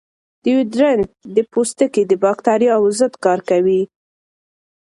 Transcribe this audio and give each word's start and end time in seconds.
ډیوډرنټ 0.43 1.07
د 1.35 1.37
پوستکي 1.51 2.03
د 2.07 2.11
باکتریاوو 2.23 2.95
ضد 2.99 3.13
کار 3.25 3.39
کوي. 3.49 3.81